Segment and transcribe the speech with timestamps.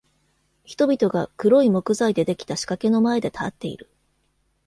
[0.63, 3.87] 人々が黒い木材でできた仕掛けのまえで立っている。